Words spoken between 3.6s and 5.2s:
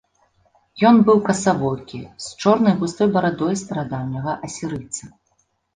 старадаўняга асірыйца.